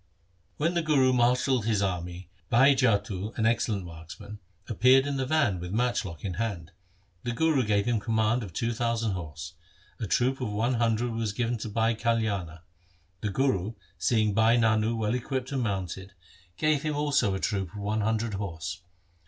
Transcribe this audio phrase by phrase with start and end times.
[0.57, 5.59] When the Guru marshalled his army Bhai Jattu, an excellent marksman, appeared in the van
[5.59, 6.71] with matchlock in hand.
[7.21, 9.53] The Guru gave him command of two thousand horse.
[9.99, 12.61] A troop of one hundred was given Bhai Kalyana.
[13.19, 16.13] The Guru, seeing Bhai Nano well equipped and mounted,
[16.57, 18.79] gave him also io8 THE SIKH RELIGION a troop of one hundred horse.